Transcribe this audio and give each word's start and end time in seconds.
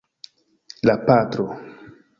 La 0.89 0.97
patro. 1.05 1.47